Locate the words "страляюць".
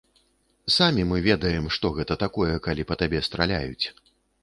3.33-3.85